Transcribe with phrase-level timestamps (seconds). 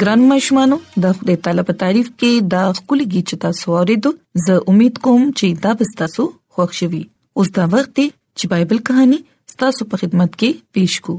[0.00, 4.10] ګران مشمانو د خپل طالب تعریف کې د خپل گیچتا سوریدو
[4.44, 6.24] زه امید کوم چې دا به تاسو
[6.56, 7.00] خوښ شي
[7.42, 7.92] اوس دا وخت
[8.38, 9.18] چې بایبل کہانی
[9.62, 11.16] تاسو په خدمت کې پیښ کو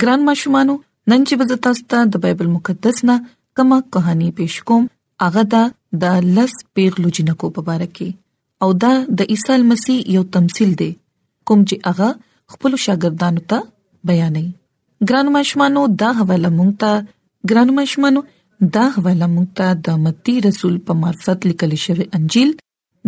[0.00, 0.76] ګران مشمانو
[1.12, 3.16] نن چې به تاسو ته د بایبل مقدس نه
[3.60, 4.86] کومه کہانی پیښ کوم
[5.26, 5.62] هغه دا
[6.04, 10.90] د لس پیغلو جنکو په اړه کې او دا د عیسی مسیح یو تمثيل دی
[11.50, 14.46] کوم چې هغه خپل شاګردانو ته بیانوي
[15.10, 17.02] ګران مشمانو دا حواله مونږ ته
[17.50, 18.20] ګران مشمنو
[18.74, 22.50] دا ویله مونږ ته د متی رسول په معرفت لیکل شوی انجیل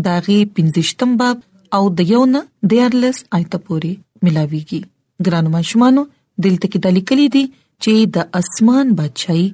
[0.09, 1.37] داغي 15م باب
[1.77, 2.41] او د یو نه
[2.73, 3.93] دیرلس آیت پوري
[4.27, 4.81] ملاويږي
[5.29, 6.03] ګران مشمنو
[6.45, 7.45] دلته کې د لیکلي دي
[7.85, 9.45] چې د اسمان بچای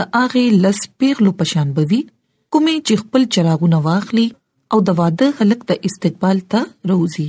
[0.00, 1.98] د اغه لس پیغلو پشان بوي
[2.52, 4.26] کومې چې خپل چراغونه واخلي
[4.76, 6.60] او د واده خلک د استقبال ته
[6.92, 7.26] روزي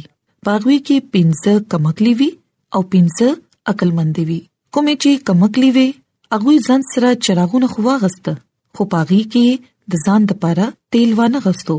[0.50, 2.30] باغوي کې پنځه کمکلی وي
[2.76, 4.40] او پنځه عقلمند وي
[4.78, 5.88] کومې چې کمکلی وي
[6.34, 8.32] هغه ځان سره چراغونه خو واغسته
[8.80, 10.66] خو پاغي کې د ځان لپاره
[10.96, 11.78] تیل وانه غستو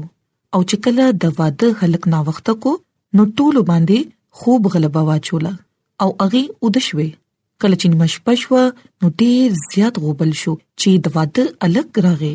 [0.55, 2.73] او چې کله د واده خلک نا وخت کو
[3.21, 4.09] نو ټول باندې
[4.41, 5.53] خوب غلبه واچوله
[6.07, 7.09] او هغه ودښوي
[7.63, 8.65] کله چې مشپښوه
[9.05, 12.35] نو ډیر زیات غوبل شو چې د واده الګ راغی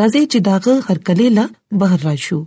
[0.00, 1.44] راځي چې داغه هر کله له
[1.84, 2.40] بهر راشو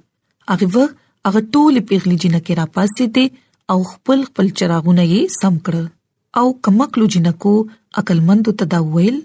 [0.54, 0.88] هغه و
[1.30, 3.26] هغه ټول پیغلی جنکه را پاسې دي
[3.74, 5.94] او خپل خپل چراغونه یې سم کړ
[6.40, 7.54] او کمکلو جنکو
[8.00, 9.16] عقل مند ته دا ویل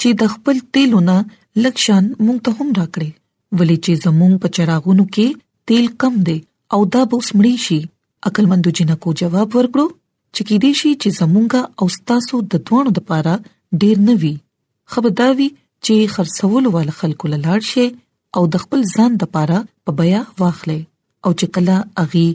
[0.00, 1.16] چې د خپل تیلونه
[1.64, 3.10] لکشان مونږ ته هم راکړي
[3.56, 5.26] ولې چې زمونږ په چراغونو کې
[5.70, 6.38] تیل کم دی
[6.76, 7.80] او دا به سمړي شي
[8.30, 9.86] عقل مند جنکو جواب ورکړو
[10.34, 13.34] چې کې دي شي چې زمونږه او تاسو د دوانو لپاره
[13.84, 14.34] ډیر نه وي
[14.96, 15.48] خبرداري
[15.84, 17.86] چې خرڅول ول خلکو لاړ شي
[18.40, 19.58] او د خپل ځان لپاره
[19.88, 20.80] په بیا واخلې
[21.24, 21.76] او چې کله
[22.06, 22.26] اغي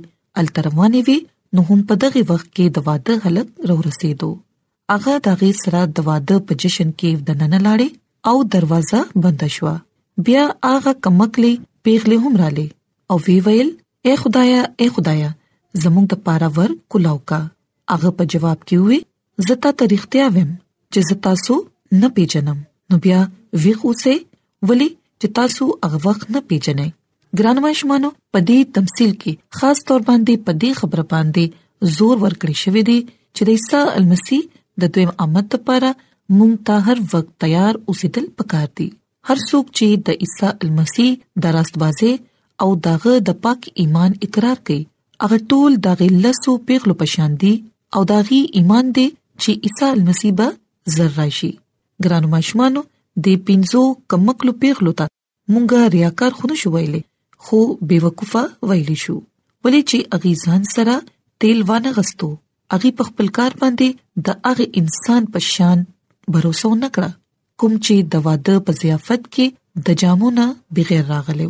[0.41, 1.17] التروانې وي
[1.57, 4.29] نو هم په دغه وخت کې د واده حالت رو رسیدو
[4.93, 7.87] هغه د غي سره د واده په جشن کې د نن لاړې
[8.29, 9.73] او دروازه بند شوه
[10.27, 10.43] بیا
[10.73, 11.53] هغه کمکلې
[11.85, 12.67] پیغلې هم رالې
[13.09, 13.69] او وی ویل
[14.07, 15.29] اے خدایا اے خدایا
[15.83, 17.39] زموږ د پاره ور کولاو کا
[17.95, 18.99] هغه په جواب کې وی
[19.49, 20.53] زتا تاریختیا ویم
[20.93, 21.57] چې زتا سو
[22.01, 23.19] نه پیژنم نو بیا
[23.63, 24.15] وی خو سه
[24.69, 26.89] ولی چې تاسو هغه وخت نه پیژنې
[27.39, 32.55] ګران مشمانو په دې تمثيل کې خاص تور باندې په دې خبره باندې زور ورکړی
[32.63, 34.39] شوې دي چې د عیسی المسی
[34.81, 35.89] د دویم آمد لپاره
[36.37, 38.87] مونږ ته هر وخت تیار اوسېدل پکار دي
[39.29, 41.07] هر څوک چې د عیسی المسی
[41.45, 42.11] د راستبازي
[42.65, 44.77] او دغه د پاک ایمان اقرار کوي
[45.25, 47.53] هغه ټول دغه لسو پیغلو پشان دي
[47.97, 49.07] او دغه ایمان دي
[49.41, 50.47] چې عیسی المسی به
[50.97, 51.51] ذره شي
[52.05, 52.81] ګرانو ماشمانو
[53.27, 53.83] د پینزو
[54.13, 55.11] کمکلو پیغلو ته
[55.53, 57.01] مونږه ریاکار خونه شو ویلې
[57.47, 57.59] خو
[57.91, 60.95] بیوقوفه ویلې شو ولې چې اغي ځان سره
[61.43, 62.31] تیل وانه غستو
[62.73, 63.87] هغه په خپل کار باندې
[64.29, 65.77] د هغه انسان په شان
[66.35, 67.09] باور وکړه
[67.63, 69.45] کوم چې د واده په ضیافت کې
[69.89, 70.43] د جامونه
[70.77, 71.49] بغیر راغلو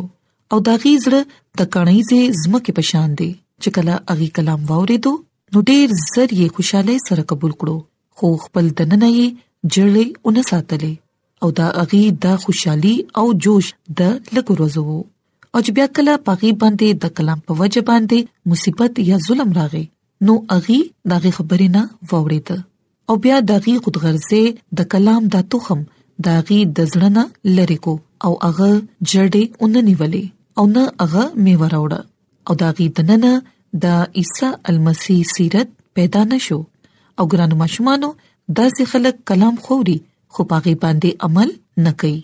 [0.56, 1.20] او دا غیزړه
[1.60, 3.30] د کڼیزې زمکه په شان دی
[3.62, 5.12] چې کله هغه کلام واورېدو
[5.52, 7.76] نو ډېر زر یې خوشاله سره قبول کړو
[8.16, 9.28] خو خپل دننه یې
[9.72, 10.94] جړلې اون ساتلې
[11.42, 13.66] او دا هغه د خوشحالي او جوش
[14.02, 14.84] د لګروزو
[15.52, 18.18] او چې بیا کله پاغي باندې د کلام په وجه باندې
[18.52, 19.84] مصیبت یا ظلم راغی
[20.26, 20.78] نو اغي
[21.12, 21.82] دغه خبرې نه
[22.12, 22.48] وورید
[23.12, 24.42] او بیا دغه خودغرزه
[24.78, 25.82] د کلام د توخم
[26.26, 27.24] دغه د ځړنه
[27.58, 27.94] لری کو
[28.24, 28.68] او هغه
[29.10, 30.24] جړې اون نیولې
[30.58, 32.00] او نه هغه می وراوړه
[32.46, 33.32] او دغه دننه
[33.82, 33.84] د
[34.22, 35.68] عیسی المسی سیرت
[35.98, 36.58] پیدا نشو
[37.18, 38.08] او ګران ماشومانو
[38.58, 39.96] داسې خلک کلام خوري
[40.36, 42.16] خو پاغي باندې عمل نه کوي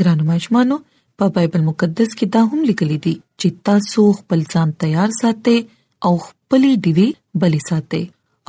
[0.00, 0.80] ګران ماشومانو
[1.22, 5.56] په بایبل مقدس کې دا هم لیکل دي چې تاسو خپل ځان تیار ساتئ
[6.06, 7.08] او خپلې دیوي
[7.42, 8.02] بلې ساتي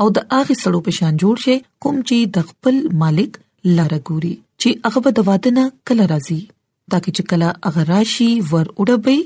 [0.03, 1.55] او د هغه سړو په شان جوړ شي
[1.85, 3.31] کوم چې د خپل مالک
[3.77, 6.39] لاره ګوري چې هغه به د وادنه کله راځي
[6.93, 9.17] دا چې کله هغه راشي ور وډبي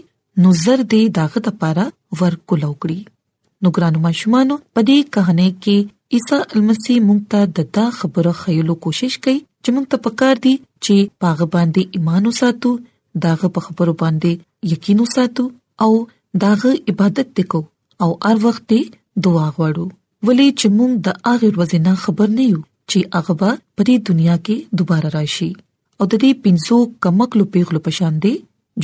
[0.45, 1.85] نو زر دې داغه د پاره
[2.21, 2.99] ور کولو کړی
[3.65, 5.77] نو ګرانو ماشومان په دې કહانه کې
[6.15, 10.53] عیسی المسی مونږ ته د دا خبره خیالو کوشش کوي چې موږ ته پکار دي
[10.85, 10.95] چې
[11.25, 12.73] پاغه باندې ایمان وساتو
[13.27, 15.43] داغه په خبرو باندې یقین وساتو
[15.85, 15.91] او
[16.45, 18.73] داغه عبادت وکړو او هر وخت
[19.25, 19.85] دعا غواړو
[20.27, 23.95] ولې چې موږ د هغه ورځې نه خبر نه یو چې هغه به په دې
[24.11, 25.49] دنیا کې دوباره راشي
[25.99, 28.33] او د دې پینځو کمکلو پیغلو پشان دي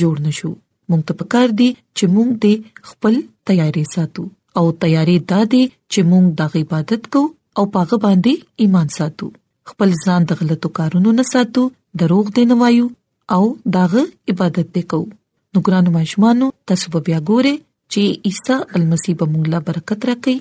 [0.02, 0.50] جوړ نشو
[0.88, 2.54] موږ ته پکار دي چې موږ دې
[2.92, 3.14] خپل
[3.50, 4.24] تیاری ساتو
[4.60, 5.62] او تیاری دا دي
[5.92, 7.22] چې موږ د عبادت کو
[7.60, 8.32] او پاغه باندې
[8.64, 9.26] ایمان ساتو
[9.70, 11.62] خپل ځان د غلطو کارونو نه ساتو
[12.02, 12.86] دروغ دې نه وایو
[13.34, 13.42] او
[13.78, 15.04] داغه عبادت وکړو
[15.54, 17.54] نو ګرانو ماشمانو تاسو به بیا ګوره
[17.94, 20.36] چې عیسی المسی به موږ لا برکت راکړي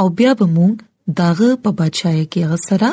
[0.00, 0.74] او بیا به موږ
[1.20, 2.90] داغه په بادشاہي کې غسرہ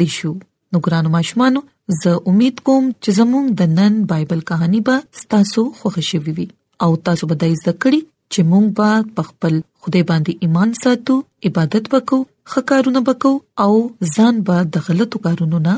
[0.00, 0.32] لشو
[0.72, 1.60] نو ګرانو ماشمانو
[2.02, 4.96] زه امید کوم چې زموږ د نن بایبل کہانی به
[5.36, 6.46] تاسو خوښ شوي وي
[6.86, 8.00] او تاسو به د ذکرې
[8.32, 11.16] چې موږ به خپل خدای باندې ایمان ساتو
[11.48, 12.20] عبادت وکړو
[12.56, 13.72] خکارونه وکړو او
[14.18, 15.74] ځان به د غلطو کارونو نه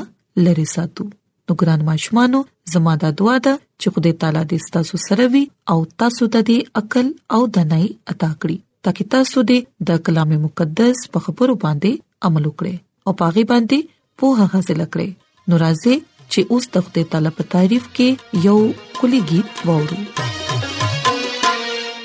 [0.47, 1.03] لری ساتو
[1.47, 2.39] نو ګران ماشومانو
[2.73, 6.57] زما د دعا ده چې خدای تعالی دې تاسو سره وي او تاسو ته دې
[6.81, 9.59] عقل او دنای عطا کړي ترڅو تاسو دې
[9.91, 11.91] د کلام مقدس په خبرو باندې
[12.29, 12.75] عمل وکړئ
[13.07, 13.79] او پاغي باندې
[14.19, 15.09] پوهه حاصل کړئ
[15.53, 15.95] نو راځي
[16.31, 18.07] چې اوس د خدای تعالی په تعریف کې
[18.47, 18.59] یو
[18.99, 19.99] کلی गीत وورو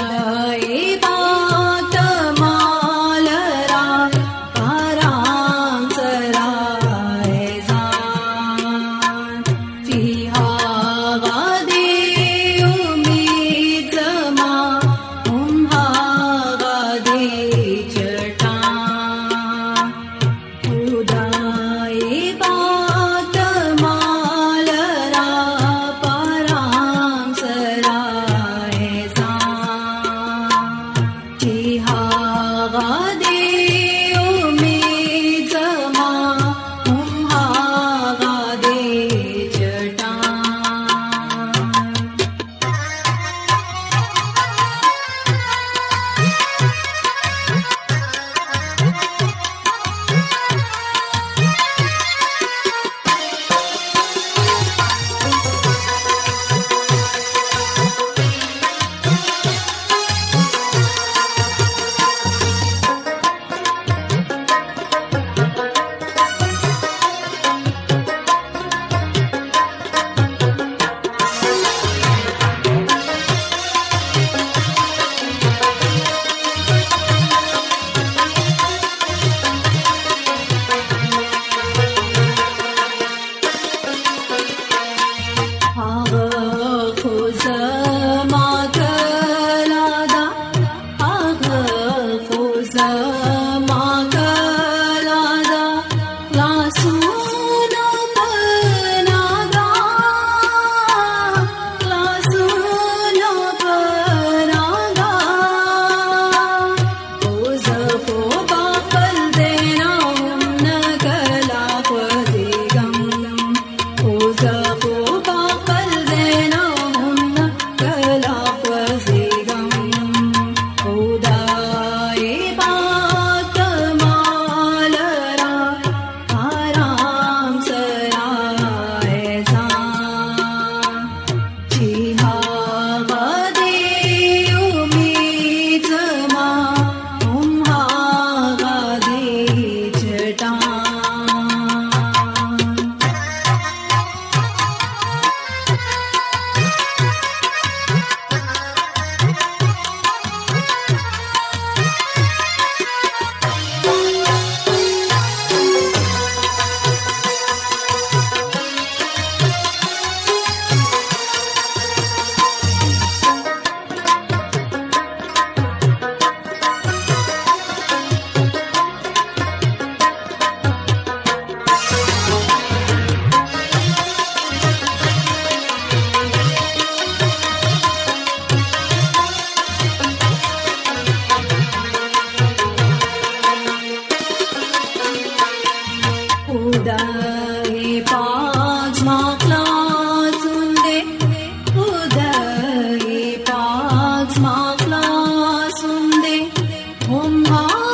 [197.49, 197.86] அம்மா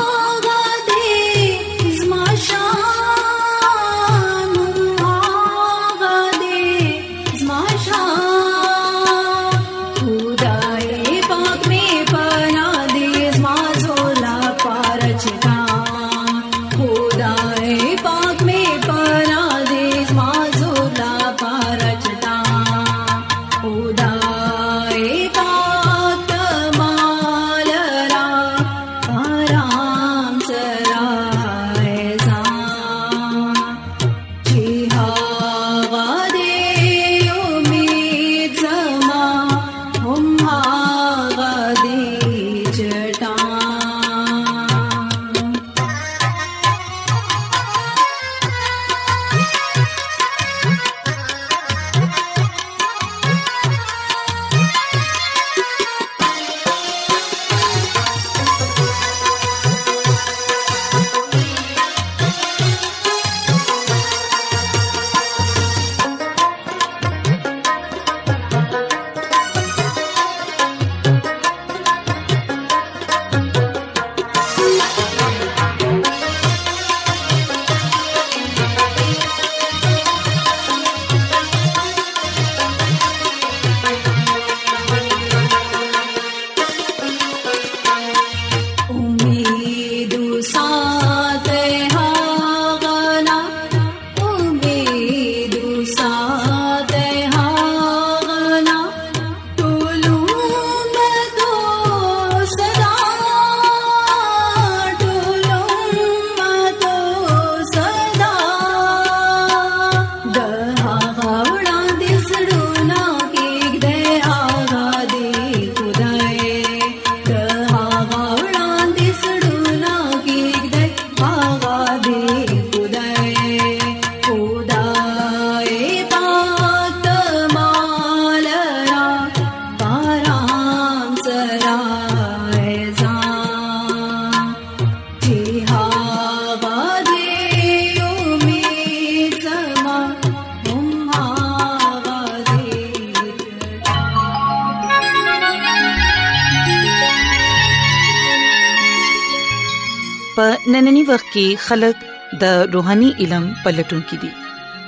[151.73, 151.99] خلک
[152.43, 154.31] د روحاني علم پلټونکو دي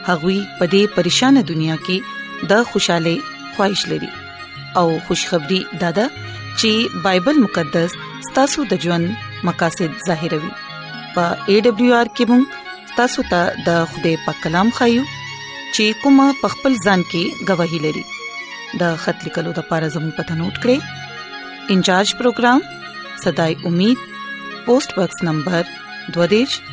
[0.09, 1.99] هغوی په دې پریشان دنیا کې
[2.51, 3.15] د خوشاله
[3.55, 4.11] خوښش لري
[4.81, 6.05] او خوشخبری دادا
[6.61, 7.91] چې بایبل مقدس
[8.29, 10.51] ستاسو د ژوند مقاصد ظاهروي
[11.15, 11.25] په
[11.55, 12.45] ای ډبلیو آر کې مون
[13.01, 18.05] تاسو ته د خدای په کلام خایو چې کومه پخپل ځان کې گواہی لري
[18.83, 22.63] د خط لیکلو د پار ازمو پته نوٹ کړئ انچارج پروگرام
[23.25, 25.75] صداي امید پوسټ باکس نمبر
[26.21, 26.73] 12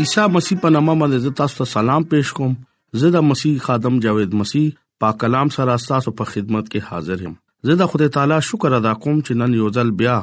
[0.00, 2.52] عیسی مسیح په نامه باندې تاسو ته سلام پېښ کوم
[3.00, 4.68] زه د مسیح خادم جاوید مسیح
[5.04, 7.32] پاک کلام سره تاسو په خدمت کې حاضر یم
[7.70, 10.14] زه د خدای تعالی شکر ادا کوم چې نن یو ځل بیا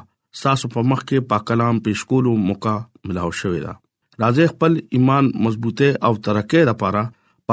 [0.41, 2.73] تاسو په مخ کې پاک کلام پېښ کولو موقع
[3.11, 3.75] ملو شوې ده
[4.23, 7.03] راځي خپل ایمان مضبوطه او ترقه لپاره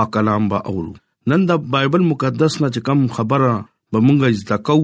[0.01, 0.97] پاک کلام به اورو
[1.33, 4.79] نن د بایبل مقدس نه چې کم خبره به مونږه زده کو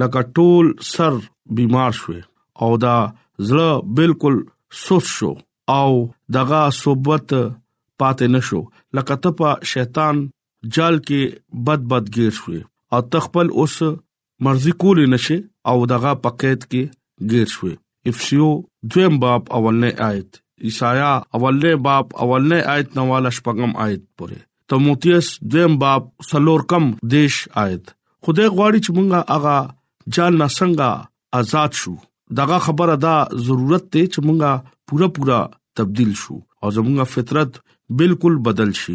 [0.00, 1.18] لکه ټول سر
[1.60, 2.20] بیمار شوې
[2.64, 2.96] او دا
[3.50, 4.40] زړه بالکل
[4.82, 5.30] سوس شو
[5.76, 5.90] او
[6.38, 8.62] دغه صوبت پاتې نشو
[8.98, 10.22] لکه ته په شیطان
[10.78, 12.60] جال کې بد بد گیر شوې
[12.96, 13.78] او تخپل اوس
[14.48, 15.38] مرزي کول نشي
[15.72, 17.74] او دغه پکیت کې گیر شوې
[18.12, 18.50] افسیو
[18.94, 25.72] دویم باب اولنې آیت عیسایا اولنې باب اولنې آیت نواله شپږم آیت پورې تموتیس دیم
[25.78, 27.86] باب سلور کم دیش آیت
[28.26, 29.56] خدای غواړي چې مونږه اغا
[30.16, 30.88] جان نه څنګه
[31.38, 31.94] آزاد شو
[32.40, 33.14] دغه خبره دا
[33.46, 34.52] ضرورت ته چې مونږه
[34.92, 35.38] پورا پورا
[35.80, 37.52] تبديل شو او زمونږه فطرت
[38.02, 38.94] بالکل بدل شي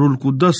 [0.00, 0.58] رول قدس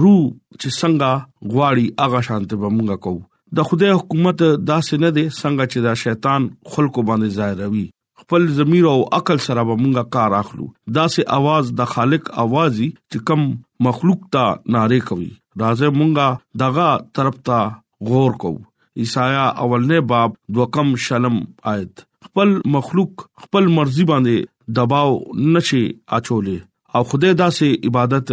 [0.00, 0.14] رو
[0.60, 3.22] چې څنګه غواړي هغه شانته به مونږه کوو
[3.58, 6.42] د خدای حکومت داسې نه دی څنګه چې دا شیطان
[6.74, 7.86] خلکو باندې ظاهروي
[8.22, 10.66] خپل ضمیر او عقل سره به مونږه کار اخلو
[10.98, 13.40] داسې आवाज د خالق आवाजي چې کم
[13.88, 15.30] مخلوق ته ناره کوي
[15.62, 21.40] راځه مونږه دغه طرف ته غور کوو عیسایا اولنې باب دوکم شلم
[21.74, 24.36] آیت خپل مخلوق خپل مرزي باندې
[24.76, 25.12] دباو
[25.56, 25.82] نشي
[26.18, 26.56] اچولې
[26.98, 28.32] او خدای داسې عبادت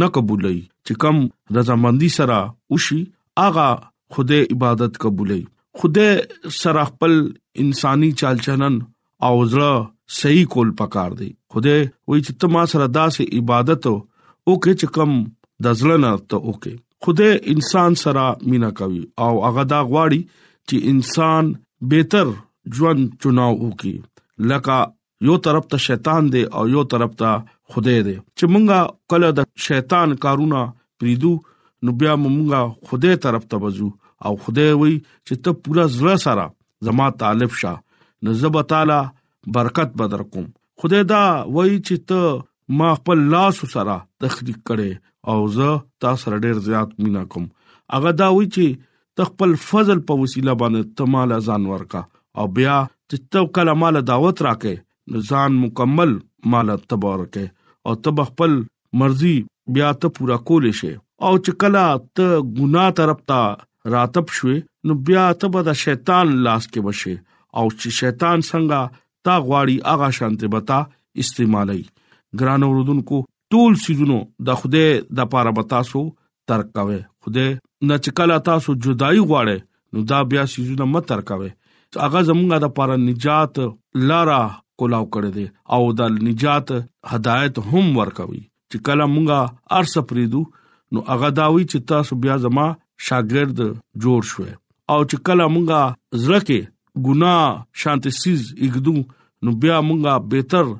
[0.00, 1.16] نه قبولای چې کم
[1.58, 2.38] رضامندي سره
[2.76, 2.98] وشي
[3.46, 3.68] اغا
[4.16, 5.42] خدای عبادت قبولای
[5.82, 6.10] خدای
[6.60, 7.12] سره خپل
[7.64, 8.74] انساني چالچلن
[9.28, 14.82] او زړه صحیح کول پکار دی خدای وې چې تما سره داسې عبادت او کې
[14.82, 15.10] چې کم
[15.66, 16.74] دزلنه ته اوکې
[17.06, 20.20] خدای انسان سره مینا کوي او هغه دا غواړي
[20.68, 21.52] چې انسان
[21.92, 22.28] بهتر
[22.76, 23.96] ژوند چناو وکي
[24.50, 24.78] لکه
[25.28, 27.30] یو طرف ته شیطان دی او یو طرف ته
[27.72, 28.78] خدای دی چې مونږه
[29.14, 30.62] کله د شیطان کارونه
[31.02, 31.32] پریدو
[31.86, 33.88] نو بیا مونږه خدای طرف ته وځو
[34.28, 34.94] او خدای وای
[35.26, 36.44] چې ته پورا زړه سره
[36.88, 37.72] زما طالب شه
[38.28, 38.98] نزب تعالی
[39.56, 40.46] برکت بدر کوم
[40.82, 41.20] خدای دا
[41.54, 42.34] وای چې ته
[42.80, 44.90] ما خپل لاس سره تخلیق کړي
[45.34, 45.68] او زه
[46.04, 47.48] تاسو سره ډیر زیات مینا کوم
[47.98, 48.88] هغه دا وای چې
[49.20, 52.02] تخپل فضل په وسیله باندې تمال ځان ورکا
[52.38, 52.76] او بیا
[53.08, 56.12] چې تو کله مال دعوت راکې ځان مکمل
[56.54, 57.46] مال تبارکه
[57.90, 58.52] او تب خپل
[59.02, 59.32] مرزي
[59.76, 60.92] بیا ته پورا کول شي
[61.26, 61.86] او چې کله
[62.20, 63.40] ته ګنا ترپتا
[63.94, 64.56] راتب شوي
[64.88, 67.14] نو بیا ته به د شیطان لاس کې بشي
[67.58, 70.80] او چې شیطان څنګه تا غواړي هغه شانته بتا
[71.24, 71.80] استعمالي
[72.42, 73.20] ګران اوردونکو
[73.54, 74.18] ټول سيزونو
[74.50, 74.84] د خوده
[75.20, 76.04] د پاره بتاسو
[76.52, 77.46] ترکاوي خوده
[77.90, 81.50] نه چکلا تاسو جدای غواړي نو دا بیا سيزونه مت ترکاوي
[82.04, 83.54] هغه زمونږه د پر نجات
[84.08, 84.40] لارا
[84.78, 86.68] کولاو کړی دی او د نجات
[87.12, 90.42] هدایت هم ورکوي چې کله مونږه ارس پریدو
[90.96, 92.66] نو هغه داوي چې تاسو بیا زما
[93.08, 93.58] شاګرد
[94.04, 94.52] جوړ شوې
[94.92, 96.60] او چې کله مونږه زړه کې
[97.06, 97.34] ګنا
[97.82, 98.94] شانت سیز اګدو
[99.44, 100.72] نو بیا مونږه بهتر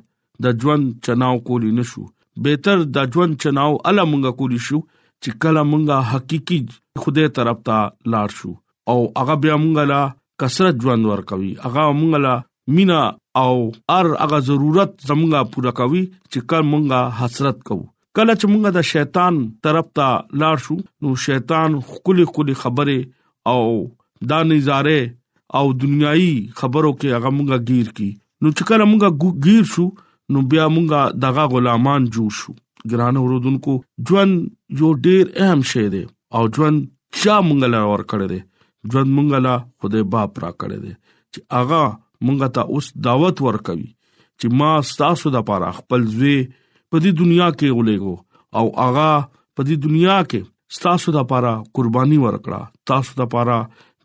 [0.45, 2.03] د ژوند چناو کولی نشو
[2.47, 4.79] بهتر د ژوند چناو الا مونږه کولی شو
[5.23, 6.59] چې کله مونږه حقيقي
[7.03, 7.77] خدای طرف ته
[8.13, 8.53] لاړ شو
[8.91, 10.03] او هغه بیا مونږه لا
[10.41, 12.35] کثرت ژوند ورکوي هغه مونږ لا
[12.75, 13.01] مینا
[13.41, 13.51] او
[13.97, 17.83] ار هغه ضرورت زمونږه پوره کوي چې کله مونږه حسرت کوو
[18.19, 20.07] کله چې مونږه د شیطان طرف ته
[20.43, 22.97] لاړ شو نو شیطان خولي خولي خبره
[23.53, 23.59] او
[24.31, 24.97] دا نظاره
[25.59, 28.09] او دنیایي خبرو کې هغه مونږه گیر کی
[28.41, 29.87] نو چې کله مونږه گیر شو
[30.37, 32.57] نو بیا مونږه دغه غلامان جوړ شو
[32.95, 33.73] ګران ورودونکو
[34.09, 36.03] ژوند یو ډیر اهم شی دی
[36.35, 36.87] او ژوند
[37.21, 38.39] چا مونږ لپاره ور کړی دی
[38.91, 40.93] ژوند مونږه لا خدای باپ را کړی دی
[41.31, 41.83] چې اغا
[42.25, 43.89] مونږه ته اوس دعوت ورکوي
[44.39, 44.71] چې ما
[45.03, 46.37] تاسو د پاره خپل ځوی
[46.89, 48.15] په دې دنیا کې غولېګو
[48.57, 49.11] او اغا
[49.55, 50.41] په دې دنیا کې
[50.87, 52.59] تاسو د پاره قرباني ورکړه
[52.91, 53.57] تاسو د پاره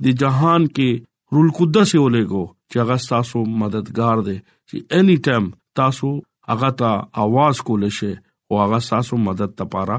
[0.04, 0.90] د جهان کې
[1.34, 4.36] رول قدس ولېګو چې هغه تاسو مددگار دی
[4.68, 5.44] چې اني ټایم
[5.80, 6.10] تاسو
[6.50, 6.90] هغه ته
[7.24, 8.12] आवाज کول شي
[8.48, 9.96] او هغه تاسو مدد لپاره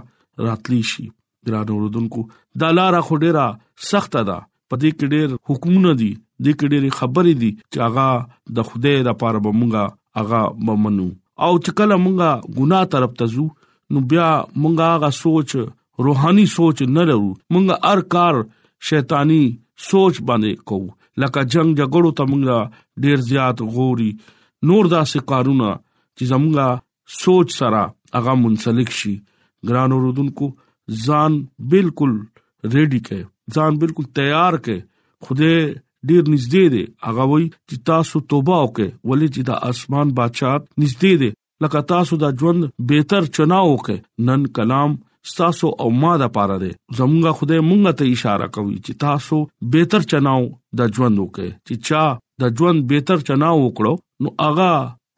[0.48, 1.06] راتلی شي
[1.48, 2.22] ګران اوردونکو
[2.62, 3.48] د لارې خډيرا
[3.92, 4.38] سخت ده
[4.72, 6.10] پدې کې ډېر حکمونه دي
[6.46, 9.84] د کې ډېر خبرې دي چې هغه د خدای لپاره به مونږه
[10.20, 11.06] هغه ممنو
[11.46, 13.46] او چې کله مونږه ګناه طرف ته ځو
[13.92, 14.30] نو بیا
[14.62, 18.42] مونږه هغه سوچ روحاني سوچ نه لرو مونږه هر کار
[18.90, 19.42] شیطانی
[19.90, 24.12] سوچ باندې کوو لکه جنگ جګړو ته مونږه ډېر زیات غوري
[24.70, 26.68] نور داسې کارونه چې زمونږه
[27.24, 27.82] سوچ سره
[28.18, 29.14] هغه منسلک شي
[29.72, 30.50] ګران اوردونکو
[31.06, 31.38] ځان
[31.72, 32.14] بالکل
[32.74, 33.22] ریډي کړئ
[33.54, 34.80] ځان بالکل تیار کړئ
[35.26, 35.52] خوده
[36.10, 41.14] ډیر نږدې دی هغه وای چې تاسو توبه وکړئ ولې چې د اسمان بادشاہ نږدې
[41.24, 41.30] دی
[41.66, 43.98] لکه تاسو دا ژوند بهتر چناو وکړئ
[44.30, 44.92] نن کلام
[45.38, 49.38] تاسو او ما د پاره دی زمونږه خدای مونږ ته اشاره کوي چې تاسو
[49.74, 50.42] بهتر چناو
[50.82, 52.04] د ژوند وکړئ چې چا
[52.44, 53.94] د ژوند بهتر چناو وکړو
[54.24, 54.70] نو هغه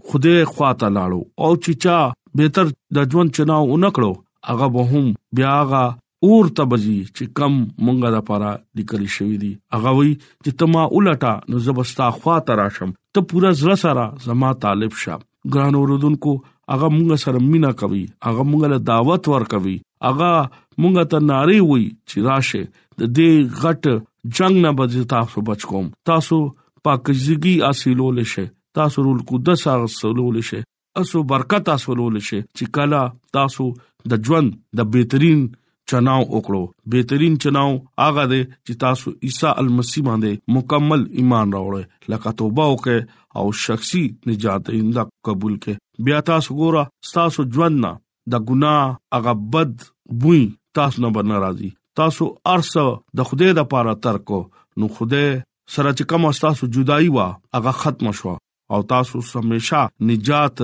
[0.09, 1.97] خدای خواته لاړو او چې چا
[2.41, 2.65] بهتر
[2.99, 4.11] د ژوند چناو ونکړو
[4.51, 5.05] هغه به هم
[5.39, 5.83] بیا هغه
[6.27, 7.53] اور تبزي چې کم
[7.89, 8.47] مونږه د پاره
[8.79, 13.77] لیکل شوې دي هغه وی چې تما الټا نو زبستا خوا تراشم ته پورا زړه
[13.83, 15.17] سره زما طالب شه
[15.55, 16.33] ګران اوردونکو
[16.73, 19.75] هغه مونږ سره مینا کوي هغه مونږ له دعوت ور کوي
[20.09, 23.95] هغه مونږ ته ناری وی چې راشه د دې غټ
[24.39, 26.41] جنگ نه بچ تاسو بچ کوم تاسو
[26.89, 28.45] پاکزګي اصلول شي
[28.81, 30.59] تاسو رول کو د اصلول شي
[31.03, 33.01] اسو برکت اصلول شي چې کلا
[33.39, 33.69] تاسو
[34.11, 35.47] د ژوند د بهترین
[35.91, 36.63] چناو وکړو
[36.95, 37.71] بهترین چناو
[38.03, 44.03] هغه دی چې تاسو عیسی المسیح باندې مکمل ایمان راوړئ لکه توبه وکړه او شخصي
[44.31, 45.77] نجات انده قبول کړئ
[46.09, 46.83] بیا تاسو ګورا
[47.17, 47.91] تاسو ژوند نه
[48.35, 49.87] د ګناه هغه بد
[50.25, 50.43] بوئ
[50.81, 51.71] تاسو نه بن راضي
[52.01, 52.85] تاسو ارسه
[53.21, 54.39] د خدای د پاره ترکو
[54.79, 58.35] نو خدای سره چې کوم تاسو جدائی وا هغه ختم شو
[58.75, 60.61] او تاسو همیشه نجات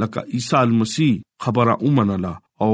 [0.00, 1.12] لکه عیسی المسیح
[1.46, 2.34] خبره اومنله
[2.66, 2.72] او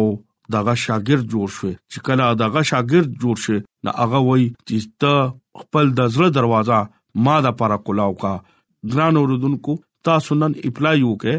[0.52, 5.14] داغه شاګرد جوړ شو چې کله داغه شاګرد جوړ شي نو هغه وای چې تا
[5.60, 6.78] خپل د زړه دروازه
[7.26, 8.32] ما د پاره کولاو کا
[8.94, 9.74] ګران اوردونکو
[10.08, 11.36] تاسو نن اپلای وکې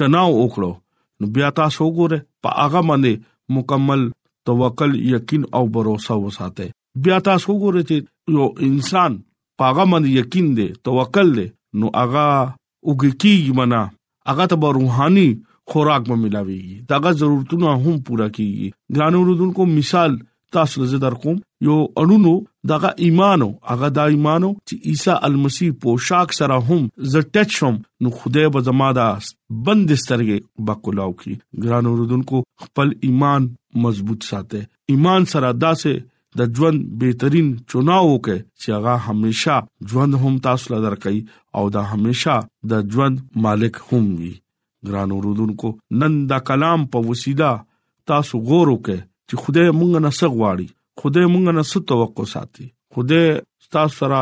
[0.00, 0.72] چناو وکړو
[1.20, 4.04] نو بیا تاسو وګوره په هغه باندې مکمل
[4.50, 6.68] توکل یقین او باور وساته
[7.06, 9.18] بیا تاسو وګوره چې یو انسان
[9.62, 11.46] پاغه باندې یقین دی توکل دی
[11.82, 13.82] نو هغه وګکی منا
[14.30, 15.28] هغه ته روحاني
[15.72, 18.66] خوراک مې ملاويږي داغه ضرورتونه هم پورا کیږي
[18.98, 20.12] ګرانو رودونکو مثال
[20.56, 22.34] تاسو لزه در کوم یو انونو
[22.72, 26.84] داغه ایمانو هغه دا ایمانو چې عیسی المسیح پوشاک سره هم
[27.16, 29.08] ز ټچ هم نو خدای به زما دا
[29.66, 31.34] بند سترګې بقلاو کی
[31.66, 33.50] ګرانو رودونکو خپل ایمان
[33.86, 35.96] مضبوط ساته ایمان سره داسه
[36.38, 39.60] د ژوند بهترین چناو کې چې هغه هميشه
[39.94, 41.22] ژوند هم تاسو لپاره کوي
[41.60, 42.38] او دا هميشه
[42.74, 44.34] د ژوند مالک هم وي
[44.88, 45.68] ګران اوردونکو
[46.00, 47.50] نن دا کلام په وسیله
[48.12, 50.66] تاسو غور وکړئ چې خدای مونږ نه څه غواړي
[51.04, 52.66] خدای مونږ نه څه توقع ساتي
[52.98, 53.24] خدای
[53.76, 54.20] تاسو سره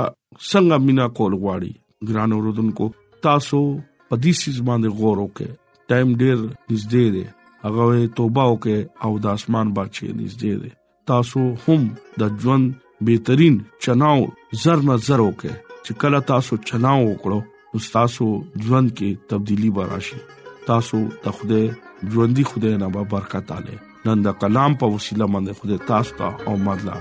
[0.50, 1.72] څنګه مینا کول غواړي
[2.12, 2.86] ګران اوردونکو
[3.28, 3.60] تاسو
[4.08, 5.50] په دې سیس باندې غور وکړئ
[5.92, 6.36] ټایم ډیر
[6.72, 7.24] نږدې دی
[7.66, 10.70] هغه توبه وکړئ او د اسمان بچي نږدې دی
[11.12, 11.82] تاسو هم
[12.22, 12.66] د ژوند
[13.08, 14.18] بهترین چناو
[14.64, 17.40] زر نه زر وکړئ چې کله تاسو چناو وکړو
[17.96, 18.26] تاسو
[18.66, 20.18] ژوند کې تبدیلی به راشي
[20.68, 21.60] تاسو ته خوده
[22.12, 26.28] ژوندۍ خوده نه با برکت आले نن دا کلام په وسیله باندې خوده تاسو ته
[26.50, 26.96] او مدلا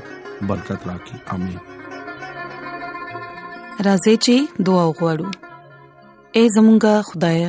[0.50, 1.62] برکت راکړي امين
[3.88, 4.36] راځي چې
[4.70, 5.30] دعا وغوړو
[6.38, 7.40] اے زمونږ خدای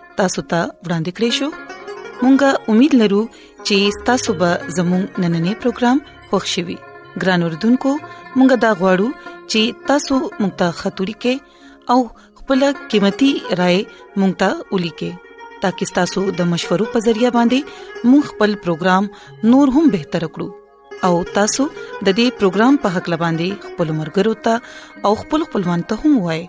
[0.21, 1.45] تاسو ته وړاندې کړی شو
[2.23, 3.21] مونږه امید لرو
[3.67, 6.75] چې تاسو به زموږ نننې پروګرام خوښیوي
[7.23, 7.93] ګران اوردونکو
[8.37, 9.07] مونږه دا غواړو
[9.51, 11.97] چې تاسو مونږ ته خاطري کې او
[12.39, 13.31] خپل قیمتي
[13.61, 13.81] رائے
[14.19, 15.29] مونږ ته ولي کې
[15.65, 21.19] ترڅو تاسو د مشورو په ذریعہ باندې مونږ خپل پروګرام نور هم بهتر کړو او
[21.39, 26.21] تاسو د دې پروګرام په حق لباندي خپل مرګرو ته او خپل خپلوان ته هم
[26.29, 26.47] وایي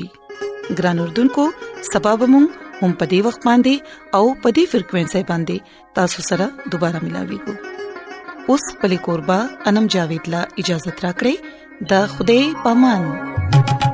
[0.83, 1.47] ګران اردوونکو
[1.93, 2.35] سبا بم
[2.83, 3.75] هم پدی وخت باندې
[4.19, 5.57] او پدی فریکوينسي باندې
[6.01, 7.78] تاسو سره دوپاره ملاوي کوئ
[8.51, 11.35] اوس پلي کوربه انم جاوید لا اجازه ترا کړی
[11.91, 13.88] د خوده پامان